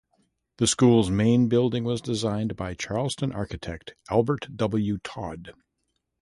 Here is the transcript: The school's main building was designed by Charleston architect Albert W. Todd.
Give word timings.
The 0.57 0.65
school's 0.65 1.11
main 1.11 1.47
building 1.47 1.83
was 1.83 2.01
designed 2.01 2.55
by 2.55 2.73
Charleston 2.73 3.31
architect 3.31 3.93
Albert 4.09 4.47
W. 4.57 4.97
Todd. 4.97 5.53